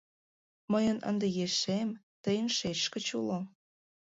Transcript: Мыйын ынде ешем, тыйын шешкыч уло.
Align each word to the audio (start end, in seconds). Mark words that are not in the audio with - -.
Мыйын 0.71 0.97
ынде 1.09 1.27
ешем, 1.45 1.89
тыйын 2.23 2.47
шешкыч 2.57 3.07
уло. 3.19 3.39